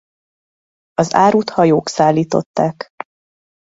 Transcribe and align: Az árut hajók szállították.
Az 0.93 1.13
árut 1.13 1.49
hajók 1.49 1.87
szállították. 1.87 2.89